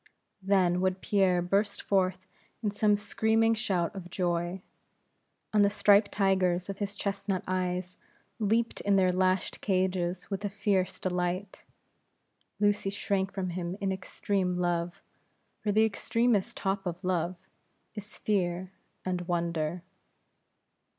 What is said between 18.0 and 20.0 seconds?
Fear and Wonder.